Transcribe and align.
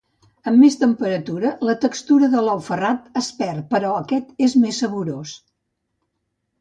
Amb 0.51 0.55
més 0.61 0.75
temperatura 0.83 1.51
la 1.69 1.75
textura 1.83 2.29
de 2.33 2.41
l'ou 2.47 2.63
ferrat 2.69 3.21
es 3.21 3.29
perd 3.43 3.69
però 3.75 3.95
aquest 3.99 4.33
és 4.49 4.57
més 4.65 4.81
saborós. 4.85 5.35